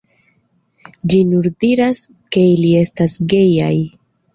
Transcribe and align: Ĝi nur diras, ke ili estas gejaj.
Ĝi 1.13 1.21
nur 1.35 1.51
diras, 1.67 2.03
ke 2.33 2.49
ili 2.57 2.77
estas 2.85 3.19
gejaj. 3.33 3.75